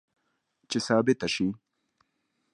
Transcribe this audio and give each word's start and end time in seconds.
چې 0.69 0.77
ثابته 0.87 1.27
شي 1.33 1.47